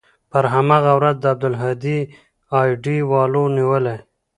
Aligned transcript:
پر 0.31 0.43
هماغه 0.53 0.91
ورځ 0.99 1.17
عبدالهادي 1.33 1.99
سي 2.05 2.11
آى 2.59 2.69
ډي 2.83 2.97
والاو 3.11 3.45
نيولى. 3.57 3.97